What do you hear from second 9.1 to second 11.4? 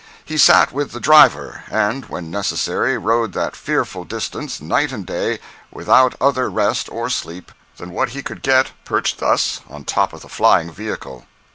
thus on top of the flying vehicle.